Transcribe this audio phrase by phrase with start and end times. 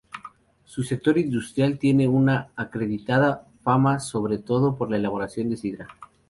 [0.65, 5.89] Su sector industrial tiene una acreditada fama sobre todo por la elaboración de sidra.